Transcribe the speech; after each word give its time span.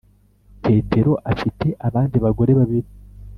petero 0.63 1.13
afite 1.31 1.67
abandi 1.87 2.15
bagore 2.23 2.51
babiri. 2.59 2.89